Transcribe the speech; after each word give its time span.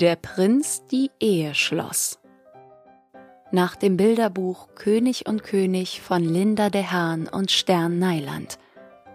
der 0.00 0.16
Prinz 0.16 0.86
die 0.90 1.10
Ehe 1.20 1.54
schloss. 1.54 2.18
Nach 3.52 3.76
dem 3.76 3.98
Bilderbuch 3.98 4.68
König 4.74 5.28
und 5.28 5.42
König 5.42 6.00
von 6.00 6.24
Linda 6.24 6.70
de 6.70 6.84
Haan 6.84 7.28
und 7.28 7.50
Stern 7.50 7.98
Neiland, 7.98 8.58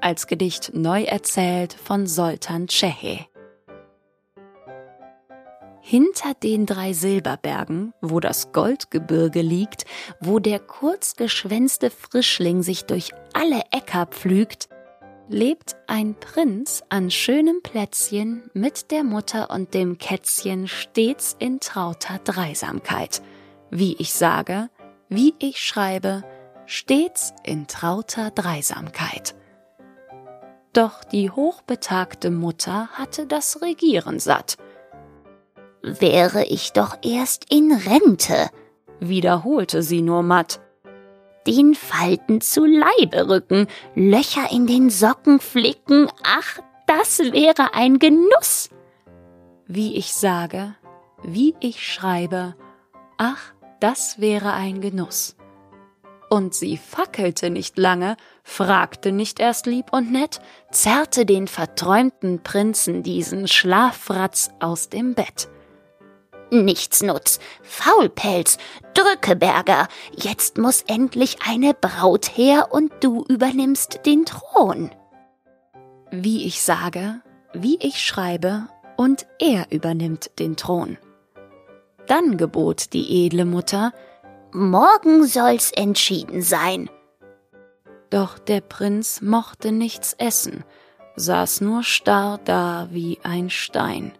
als 0.01 0.27
Gedicht 0.27 0.71
neu 0.75 1.03
erzählt 1.03 1.73
von 1.73 2.05
Soltan 2.05 2.67
Cehe. 2.69 3.25
Hinter 5.81 6.33
den 6.43 6.65
drei 6.65 6.93
Silberbergen, 6.93 7.93
wo 8.01 8.19
das 8.19 8.51
Goldgebirge 8.51 9.41
liegt, 9.41 9.85
wo 10.19 10.39
der 10.39 10.59
kurzgeschwänzte 10.59 11.89
Frischling 11.89 12.61
sich 12.61 12.85
durch 12.85 13.11
alle 13.33 13.61
Äcker 13.71 14.05
pflügt, 14.07 14.67
lebt 15.27 15.75
ein 15.87 16.15
Prinz 16.19 16.83
an 16.89 17.11
schönem 17.11 17.61
Plätzchen 17.63 18.49
mit 18.53 18.91
der 18.91 19.03
Mutter 19.03 19.49
und 19.49 19.73
dem 19.73 19.97
Kätzchen 19.97 20.67
stets 20.67 21.35
in 21.39 21.59
trauter 21.59 22.19
Dreisamkeit. 22.23 23.21
Wie 23.71 23.95
ich 23.97 24.13
sage, 24.13 24.69
wie 25.09 25.33
ich 25.39 25.61
schreibe, 25.61 26.23
stets 26.65 27.33
in 27.43 27.67
trauter 27.67 28.31
Dreisamkeit. 28.31 29.35
Doch 30.73 31.03
die 31.03 31.29
hochbetagte 31.29 32.31
Mutter 32.31 32.89
hatte 32.93 33.25
das 33.25 33.61
Regieren 33.61 34.19
satt 34.19 34.57
wäre 35.85 36.45
ich 36.45 36.73
doch 36.73 36.97
erst 37.03 37.53
in 37.53 37.71
Rente, 37.71 38.49
wiederholte 38.99 39.83
sie 39.83 40.01
nur 40.01 40.23
matt. 40.23 40.59
Den 41.47 41.75
Falten 41.75 42.41
zu 42.41 42.65
Leibe 42.65 43.29
rücken, 43.29 43.67
Löcher 43.93 44.51
in 44.51 44.65
den 44.65 44.89
Socken 44.89 45.39
flicken, 45.39 46.09
ach, 46.23 46.59
das 46.87 47.19
wäre 47.19 47.73
ein 47.73 47.99
Genuss. 47.99 48.69
Wie 49.67 49.95
ich 49.95 50.13
sage, 50.13 50.75
wie 51.23 51.55
ich 51.59 51.85
schreibe, 51.85 52.55
ach, 53.17 53.53
das 53.79 54.19
wäre 54.19 54.53
ein 54.53 54.81
Genuss. 54.81 55.35
Und 56.29 56.55
sie 56.55 56.77
fackelte 56.77 57.49
nicht 57.51 57.77
lange, 57.77 58.17
fragte 58.43 59.11
nicht 59.11 59.39
erst 59.39 59.67
lieb 59.67 59.93
und 59.93 60.11
nett, 60.11 60.39
zerrte 60.71 61.25
den 61.25 61.47
verträumten 61.47 62.41
Prinzen 62.41 63.03
diesen 63.03 63.47
Schlafratz 63.47 64.49
aus 64.59 64.89
dem 64.89 65.13
Bett. 65.13 65.49
Nichtsnutz, 66.51 67.39
Faulpelz, 67.63 68.57
Drückeberger, 68.93 69.87
jetzt 70.15 70.57
muss 70.57 70.81
endlich 70.83 71.37
eine 71.45 71.73
Braut 71.73 72.37
her 72.37 72.69
und 72.71 72.91
du 73.01 73.23
übernimmst 73.27 74.01
den 74.05 74.25
Thron. 74.25 74.91
Wie 76.11 76.45
ich 76.45 76.61
sage, 76.61 77.21
wie 77.53 77.77
ich 77.77 78.03
schreibe, 78.03 78.67
und 78.97 79.25
er 79.39 79.71
übernimmt 79.71 80.39
den 80.39 80.55
Thron. 80.55 80.97
Dann 82.07 82.37
gebot 82.37 82.93
die 82.93 83.25
edle 83.25 83.45
Mutter, 83.45 83.91
Morgen 84.53 85.25
soll's 85.25 85.71
entschieden 85.73 86.41
sein. 86.41 86.89
Doch 88.09 88.39
der 88.39 88.61
Prinz 88.61 89.19
mochte 89.19 89.73
nichts 89.73 90.13
essen, 90.13 90.63
saß 91.17 91.59
nur 91.59 91.83
starr 91.83 92.39
da 92.45 92.87
wie 92.89 93.19
ein 93.23 93.49
Stein. 93.49 94.13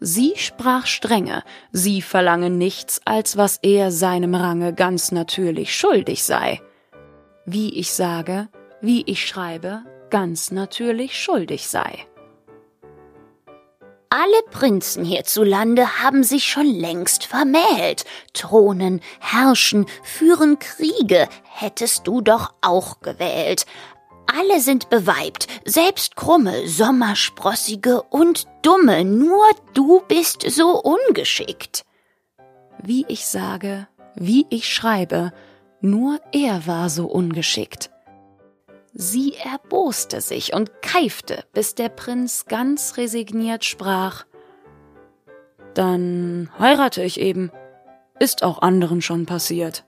Sie 0.00 0.34
sprach 0.36 0.86
strenge, 0.86 1.42
sie 1.72 2.02
verlange 2.02 2.50
nichts, 2.50 3.00
als 3.04 3.36
was 3.36 3.58
er 3.62 3.90
seinem 3.90 4.34
Range 4.34 4.72
ganz 4.72 5.10
natürlich 5.10 5.76
schuldig 5.76 6.22
sei. 6.24 6.60
Wie 7.44 7.74
ich 7.74 7.92
sage, 7.92 8.48
wie 8.80 9.02
ich 9.06 9.26
schreibe, 9.26 9.82
ganz 10.10 10.50
natürlich 10.52 11.18
schuldig 11.18 11.68
sei. 11.68 12.06
Alle 14.10 14.42
Prinzen 14.50 15.04
hierzulande 15.04 16.02
haben 16.02 16.24
sich 16.24 16.44
schon 16.44 16.66
längst 16.66 17.24
vermählt, 17.24 18.04
thronen, 18.32 19.00
herrschen, 19.20 19.84
führen 20.02 20.58
Kriege, 20.58 21.28
hättest 21.42 22.06
du 22.06 22.22
doch 22.22 22.54
auch 22.62 23.00
gewählt, 23.00 23.66
alle 24.28 24.60
sind 24.60 24.90
beweibt, 24.90 25.48
selbst 25.64 26.16
krumme, 26.16 26.68
sommersprossige 26.68 28.02
und 28.02 28.46
dumme, 28.62 29.04
nur 29.04 29.44
du 29.74 30.02
bist 30.06 30.42
so 30.48 30.80
ungeschickt. 30.80 31.84
Wie 32.82 33.04
ich 33.08 33.26
sage, 33.26 33.88
wie 34.14 34.46
ich 34.50 34.72
schreibe, 34.72 35.32
nur 35.80 36.20
er 36.32 36.66
war 36.66 36.90
so 36.90 37.06
ungeschickt. 37.06 37.90
Sie 38.92 39.34
erboste 39.34 40.20
sich 40.20 40.54
und 40.54 40.82
keifte, 40.82 41.44
bis 41.52 41.74
der 41.74 41.88
Prinz 41.88 42.46
ganz 42.46 42.96
resigniert 42.96 43.64
sprach 43.64 44.24
Dann 45.74 46.50
heirate 46.58 47.02
ich 47.02 47.20
eben. 47.20 47.52
Ist 48.18 48.42
auch 48.42 48.60
anderen 48.62 49.00
schon 49.00 49.26
passiert. 49.26 49.84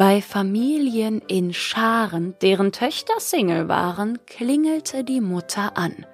Bei 0.00 0.22
Familien 0.22 1.20
in 1.28 1.52
Scharen, 1.52 2.34
deren 2.40 2.72
Töchter 2.72 3.20
Single 3.20 3.68
waren, 3.68 4.18
klingelte 4.24 5.04
die 5.04 5.20
Mutter 5.20 5.76
an. 5.76 6.06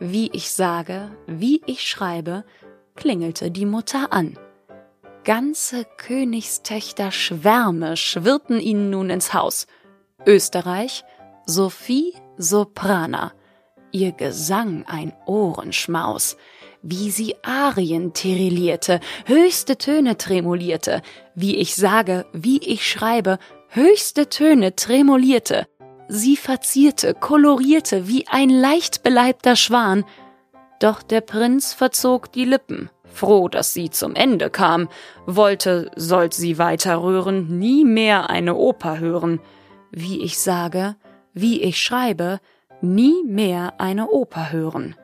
Wie 0.00 0.32
ich 0.32 0.50
sage, 0.50 1.12
wie 1.28 1.62
ich 1.66 1.88
schreibe, 1.88 2.44
klingelte 2.96 3.52
die 3.52 3.66
Mutter 3.66 4.12
an. 4.12 4.36
Ganze 5.22 5.86
Königstöchter 5.96 7.12
Schwärme 7.12 7.96
schwirrten 7.96 8.58
ihnen 8.58 8.90
nun 8.90 9.10
ins 9.10 9.32
Haus. 9.32 9.68
Österreich, 10.26 11.04
Sophie 11.46 12.14
Soprana, 12.36 13.32
ihr 13.92 14.10
Gesang 14.10 14.84
ein 14.88 15.12
Ohrenschmaus, 15.26 16.36
wie 16.82 17.10
sie 17.10 17.34
Arien 17.42 18.12
tirillierte, 18.12 19.00
höchste 19.26 19.76
Töne 19.76 20.16
tremolierte, 20.16 21.02
wie 21.34 21.56
ich 21.56 21.74
sage, 21.74 22.26
wie 22.32 22.58
ich 22.58 22.86
schreibe, 22.86 23.38
höchste 23.68 24.28
Töne 24.28 24.74
tremolierte, 24.76 25.66
sie 26.08 26.36
verzierte, 26.36 27.14
kolorierte 27.14 28.08
wie 28.08 28.26
ein 28.28 28.50
leicht 28.50 29.02
beleibter 29.02 29.56
Schwan, 29.56 30.04
doch 30.80 31.02
der 31.02 31.20
Prinz 31.20 31.74
verzog 31.74 32.32
die 32.32 32.46
Lippen, 32.46 32.90
froh, 33.04 33.48
dass 33.48 33.74
sie 33.74 33.90
zum 33.90 34.14
Ende 34.14 34.50
kam, 34.50 34.88
wollte, 35.26 35.90
sollt 35.94 36.34
sie 36.34 36.58
weiter 36.58 37.02
rühren, 37.02 37.58
nie 37.58 37.84
mehr 37.84 38.30
eine 38.30 38.54
Oper 38.54 38.98
hören, 38.98 39.40
wie 39.90 40.22
ich 40.22 40.38
sage, 40.38 40.96
wie 41.34 41.60
ich 41.62 41.80
schreibe, 41.80 42.40
nie 42.80 43.22
mehr 43.24 43.74
eine 43.78 44.08
Oper 44.08 44.52
hören. 44.52 44.96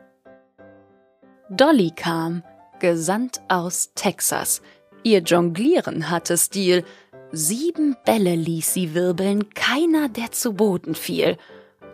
Dolly 1.48 1.92
kam, 1.94 2.42
gesandt 2.80 3.40
aus 3.48 3.92
Texas. 3.94 4.62
Ihr 5.04 5.20
Jonglieren 5.20 6.10
hatte 6.10 6.36
Stil. 6.36 6.84
Sieben 7.30 7.96
Bälle 8.04 8.34
ließ 8.34 8.74
sie 8.74 8.94
wirbeln, 8.94 9.50
keiner, 9.54 10.08
der 10.08 10.32
zu 10.32 10.54
Boden 10.54 10.96
fiel. 10.96 11.36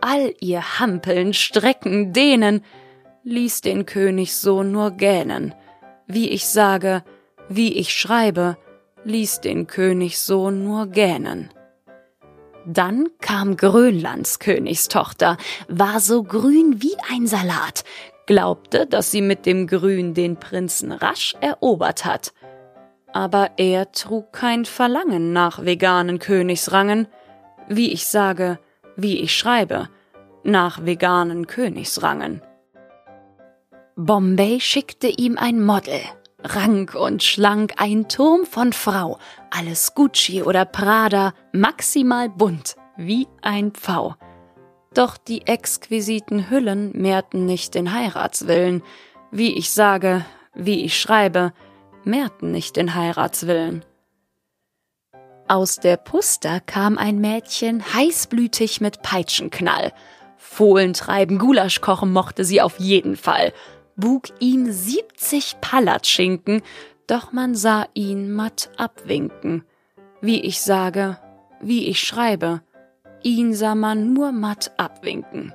All 0.01 0.33
ihr 0.39 0.79
Hampeln, 0.79 1.33
Strecken, 1.33 2.13
Dehnen 2.13 2.63
ließ 3.23 3.61
den 3.61 3.85
Königssohn 3.85 4.71
nur 4.71 4.91
gähnen. 4.91 5.53
Wie 6.07 6.29
ich 6.29 6.47
sage, 6.47 7.03
wie 7.47 7.73
ich 7.73 7.93
schreibe, 7.93 8.57
ließ 9.03 9.41
den 9.41 9.67
Königssohn 9.67 10.63
nur 10.63 10.87
gähnen. 10.87 11.49
Dann 12.65 13.09
kam 13.19 13.57
Grönlands 13.57 14.39
Königstochter, 14.39 15.37
war 15.67 15.99
so 15.99 16.23
grün 16.23 16.81
wie 16.81 16.95
ein 17.11 17.27
Salat, 17.27 17.83
glaubte, 18.25 18.85
dass 18.85 19.11
sie 19.11 19.21
mit 19.21 19.45
dem 19.45 19.67
Grün 19.67 20.13
den 20.13 20.37
Prinzen 20.37 20.91
rasch 20.91 21.35
erobert 21.41 22.05
hat. 22.05 22.33
Aber 23.11 23.51
er 23.57 23.91
trug 23.91 24.33
kein 24.33 24.65
Verlangen 24.65 25.33
nach 25.33 25.63
veganen 25.63 26.19
Königsrangen, 26.19 27.07
wie 27.67 27.91
ich 27.91 28.07
sage, 28.07 28.59
wie 28.95 29.19
ich 29.19 29.35
schreibe, 29.35 29.89
nach 30.43 30.85
veganen 30.85 31.47
Königsrangen. 31.47 32.41
Bombay 33.95 34.59
schickte 34.59 35.07
ihm 35.07 35.37
ein 35.37 35.63
Model, 35.63 36.01
rank 36.43 36.95
und 36.95 37.21
schlank, 37.21 37.73
ein 37.77 38.09
Turm 38.09 38.45
von 38.45 38.73
Frau, 38.73 39.19
alles 39.51 39.93
Gucci 39.93 40.41
oder 40.41 40.65
Prada, 40.65 41.33
maximal 41.51 42.29
bunt, 42.29 42.75
wie 42.97 43.27
ein 43.41 43.71
Pfau. 43.71 44.15
Doch 44.93 45.17
die 45.17 45.47
exquisiten 45.47 46.49
Hüllen 46.49 46.91
mehrten 46.93 47.45
nicht 47.45 47.73
den 47.73 47.93
Heiratswillen. 47.93 48.83
Wie 49.31 49.57
ich 49.57 49.71
sage, 49.71 50.25
wie 50.53 50.83
ich 50.85 50.99
schreibe, 50.99 51.53
mehrten 52.03 52.51
nicht 52.51 52.75
den 52.75 52.93
Heiratswillen. 52.93 53.83
Aus 55.47 55.77
der 55.77 55.97
Puster 55.97 56.59
kam 56.59 56.97
ein 56.97 57.19
Mädchen 57.19 57.83
heißblütig 57.93 58.81
mit 58.81 59.01
Peitschenknall. 59.01 59.93
Fohlen 60.37 60.93
treiben, 60.93 61.39
Gulasch 61.39 61.81
kochen 61.81 62.13
mochte 62.13 62.45
sie 62.45 62.61
auf 62.61 62.79
jeden 62.79 63.17
Fall. 63.17 63.53
Bug 63.95 64.29
ihm 64.39 64.71
siebzig 64.71 65.55
Palatschinken, 65.59 66.61
doch 67.07 67.31
man 67.31 67.55
sah 67.55 67.87
ihn 67.93 68.31
matt 68.31 68.69
abwinken. 68.77 69.63
Wie 70.21 70.41
ich 70.41 70.61
sage, 70.61 71.19
wie 71.59 71.87
ich 71.87 71.99
schreibe, 71.99 72.61
Ihn 73.23 73.53
sah 73.53 73.75
man 73.75 74.13
nur 74.13 74.31
matt 74.31 74.71
abwinken. 74.77 75.53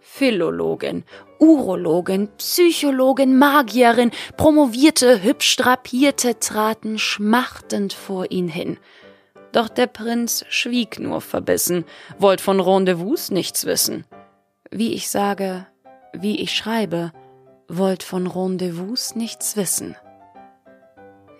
Philologin, 0.00 1.04
Urologin, 1.38 2.28
Psychologin, 2.36 3.38
Magierin, 3.38 4.10
promovierte, 4.36 5.22
hübsch 5.22 5.56
drapierte 5.56 6.38
traten 6.38 6.98
schmachtend 6.98 7.92
vor 7.92 8.30
ihn 8.30 8.48
hin. 8.48 8.78
Doch 9.52 9.68
der 9.68 9.86
Prinz 9.86 10.44
schwieg 10.48 10.98
nur 10.98 11.20
verbissen, 11.20 11.84
wollt 12.18 12.40
von 12.40 12.60
Rendezvous 12.60 13.30
nichts 13.30 13.66
wissen. 13.66 14.04
Wie 14.70 14.92
ich 14.94 15.08
sage, 15.08 15.66
wie 16.12 16.40
ich 16.40 16.54
schreibe, 16.54 17.12
wollt 17.68 18.02
von 18.02 18.26
Rendezvous 18.26 19.14
nichts 19.14 19.56
wissen. 19.56 19.96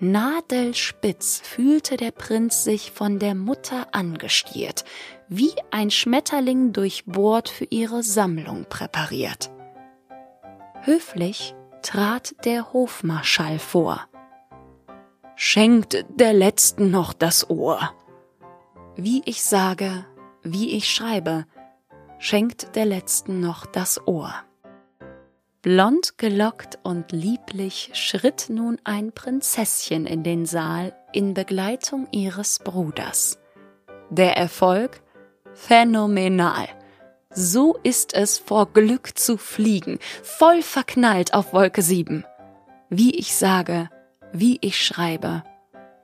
Nadelspitz 0.03 1.43
fühlte 1.45 1.99
der 1.99 2.11
Prinz 2.11 2.65
sich 2.65 2.91
von 2.91 3.19
der 3.19 3.35
Mutter 3.35 3.89
angestiert, 3.93 4.87
wie 5.29 5.53
ein 5.71 5.91
Schmetterling 5.91 6.73
durchbohrt 6.73 7.51
für 7.51 7.67
ihre 7.69 8.03
Sammlung 8.03 8.65
präpariert. 8.65 9.51
Höflich 10.81 11.55
trat 11.83 12.35
der 12.47 12.73
Hofmarschall 12.73 13.59
vor. 13.59 14.09
Schenkt 15.37 16.07
der 16.09 16.33
Letzten 16.33 16.91
noch 16.91 17.13
das 17.13 17.51
Ohr. 17.51 17.93
Wie 18.97 19.21
ich 19.27 19.43
sage, 19.43 20.07
wie 20.43 20.71
ich 20.77 20.91
schreibe, 20.91 21.45
schenkt 22.19 22.75
der 22.75 22.87
Letzten 22.87 23.41
noch 23.41 23.67
das 23.67 24.07
Ohr. 24.07 24.33
Blond 25.63 26.17
gelockt 26.17 26.79
und 26.85 27.13
lieblich 27.13 27.91
schritt 27.93 28.47
nun 28.49 28.79
ein 28.85 29.13
Prinzesschen 29.13 30.07
in 30.07 30.23
den 30.23 30.47
Saal 30.47 30.95
in 31.13 31.35
Begleitung 31.35 32.09
ihres 32.13 32.61
Bruders. 32.61 33.39
Der 34.09 34.39
Erfolg 34.39 35.03
phänomenal. 35.53 36.67
So 37.29 37.77
ist 37.83 38.15
es 38.15 38.39
vor 38.39 38.73
Glück 38.73 39.19
zu 39.19 39.37
fliegen, 39.37 39.99
voll 40.23 40.63
verknallt 40.63 41.35
auf 41.35 41.53
Wolke 41.53 41.83
7. 41.83 42.25
Wie 42.89 43.15
ich 43.15 43.37
sage, 43.37 43.91
wie 44.33 44.57
ich 44.63 44.83
schreibe, 44.83 45.45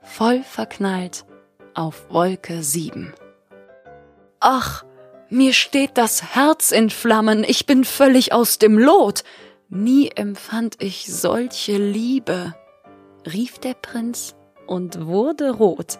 voll 0.03 0.43
verknallt 0.43 1.25
auf 1.73 2.11
Wolke 2.11 2.61
7. 2.61 3.11
Ach, 4.39 4.85
mir 5.29 5.51
steht 5.51 5.97
das 5.97 6.35
Herz 6.35 6.71
in 6.71 6.89
Flammen, 6.89 7.43
ich 7.43 7.65
bin 7.65 7.83
völlig 7.83 8.31
aus 8.31 8.59
dem 8.59 8.77
Lot. 8.77 9.23
Nie 9.69 10.11
empfand 10.15 10.81
ich 10.81 11.13
solche 11.13 11.77
Liebe, 11.77 12.55
rief 13.25 13.59
der 13.59 13.73
Prinz 13.73 14.33
und 14.65 15.05
wurde 15.05 15.51
rot. 15.51 15.99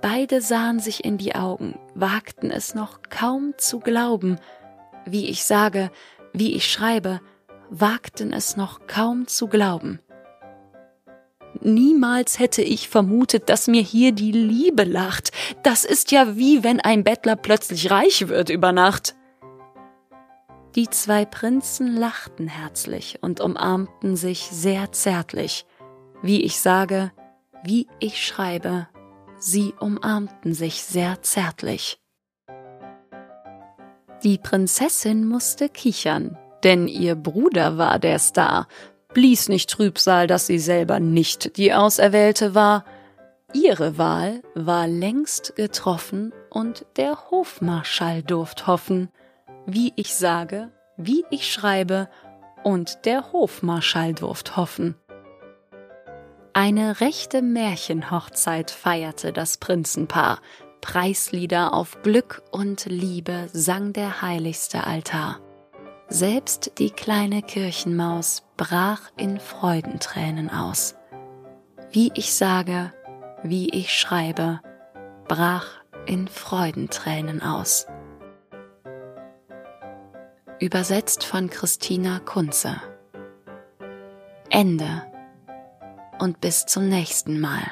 Beide 0.00 0.40
sahen 0.40 0.80
sich 0.80 1.04
in 1.04 1.18
die 1.18 1.34
Augen, 1.34 1.78
wagten 1.94 2.50
es 2.50 2.74
noch 2.74 3.00
kaum 3.10 3.52
zu 3.58 3.80
glauben, 3.80 4.38
wie 5.04 5.26
ich 5.26 5.44
sage, 5.44 5.90
wie 6.32 6.54
ich 6.54 6.70
schreibe, 6.70 7.20
wagten 7.68 8.32
es 8.32 8.56
noch 8.56 8.86
kaum 8.86 9.26
zu 9.26 9.48
glauben. 9.48 10.00
Niemals 11.60 12.38
hätte 12.38 12.62
ich 12.62 12.88
vermutet, 12.88 13.50
dass 13.50 13.66
mir 13.66 13.82
hier 13.82 14.12
die 14.12 14.32
Liebe 14.32 14.84
lacht. 14.84 15.32
Das 15.62 15.84
ist 15.84 16.12
ja 16.12 16.36
wie 16.36 16.64
wenn 16.64 16.80
ein 16.80 17.04
Bettler 17.04 17.36
plötzlich 17.36 17.90
reich 17.90 18.28
wird 18.28 18.48
über 18.48 18.72
Nacht. 18.72 19.17
Die 20.74 20.88
zwei 20.90 21.24
Prinzen 21.24 21.96
lachten 21.96 22.46
herzlich 22.46 23.18
und 23.22 23.40
umarmten 23.40 24.16
sich 24.16 24.48
sehr 24.50 24.92
zärtlich. 24.92 25.64
Wie 26.22 26.42
ich 26.42 26.60
sage, 26.60 27.10
wie 27.64 27.88
ich 28.00 28.24
schreibe, 28.24 28.88
sie 29.38 29.72
umarmten 29.80 30.52
sich 30.52 30.82
sehr 30.82 31.22
zärtlich. 31.22 32.00
Die 34.24 34.36
Prinzessin 34.36 35.26
musste 35.26 35.68
kichern, 35.68 36.36
denn 36.64 36.88
ihr 36.88 37.14
Bruder 37.14 37.78
war 37.78 37.98
der 37.98 38.18
Star, 38.18 38.66
blies 39.14 39.48
nicht 39.48 39.70
Trübsal, 39.70 40.26
dass 40.26 40.46
sie 40.46 40.58
selber 40.58 41.00
nicht 41.00 41.56
die 41.56 41.72
Auserwählte 41.72 42.54
war. 42.54 42.84
Ihre 43.54 43.96
Wahl 43.96 44.42
war 44.54 44.86
längst 44.86 45.56
getroffen 45.56 46.32
und 46.50 46.84
der 46.96 47.30
Hofmarschall 47.30 48.22
durft 48.22 48.66
hoffen, 48.66 49.08
wie 49.68 49.92
ich 49.96 50.14
sage, 50.14 50.70
wie 50.96 51.24
ich 51.30 51.52
schreibe, 51.52 52.08
und 52.64 53.04
der 53.04 53.32
Hofmarschall 53.32 54.14
durft 54.14 54.56
hoffen. 54.56 54.96
Eine 56.54 57.00
rechte 57.00 57.42
Märchenhochzeit 57.42 58.70
feierte 58.70 59.32
das 59.32 59.58
Prinzenpaar. 59.58 60.40
Preislieder 60.80 61.74
auf 61.74 62.02
Glück 62.02 62.42
und 62.50 62.86
Liebe 62.86 63.48
sang 63.52 63.92
der 63.92 64.22
heiligste 64.22 64.84
Altar. 64.84 65.38
Selbst 66.08 66.72
die 66.78 66.90
kleine 66.90 67.42
Kirchenmaus 67.42 68.42
brach 68.56 69.02
in 69.16 69.38
Freudentränen 69.38 70.50
aus. 70.50 70.96
Wie 71.90 72.10
ich 72.14 72.34
sage, 72.34 72.92
wie 73.42 73.68
ich 73.68 73.94
schreibe, 73.94 74.60
brach 75.28 75.66
in 76.06 76.26
Freudentränen 76.26 77.42
aus. 77.42 77.86
Übersetzt 80.60 81.22
von 81.22 81.50
Christina 81.50 82.18
Kunze. 82.18 82.82
Ende 84.50 85.06
und 86.18 86.40
bis 86.40 86.66
zum 86.66 86.88
nächsten 86.88 87.38
Mal. 87.38 87.62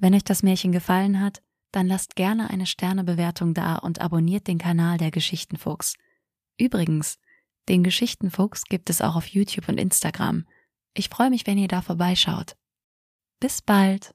Wenn 0.00 0.14
euch 0.14 0.24
das 0.24 0.42
Märchen 0.42 0.72
gefallen 0.72 1.20
hat, 1.20 1.40
dann 1.70 1.86
lasst 1.86 2.16
gerne 2.16 2.50
eine 2.50 2.66
Sternebewertung 2.66 3.54
da 3.54 3.76
und 3.76 4.00
abonniert 4.00 4.48
den 4.48 4.58
Kanal 4.58 4.98
der 4.98 5.12
Geschichtenfuchs. 5.12 5.94
Übrigens, 6.58 7.20
den 7.68 7.84
Geschichtenfuchs 7.84 8.64
gibt 8.64 8.90
es 8.90 9.00
auch 9.02 9.14
auf 9.14 9.26
YouTube 9.26 9.68
und 9.68 9.78
Instagram. 9.78 10.46
Ich 10.94 11.08
freue 11.08 11.30
mich, 11.30 11.46
wenn 11.46 11.58
ihr 11.58 11.68
da 11.68 11.80
vorbeischaut. 11.80 12.56
Bis 13.40 13.62
bald! 13.62 14.14